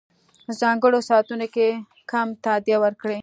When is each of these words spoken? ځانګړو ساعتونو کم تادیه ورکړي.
ځانګړو 0.59 0.99
ساعتونو 1.09 1.45
کم 2.11 2.27
تادیه 2.43 2.77
ورکړي. 2.83 3.17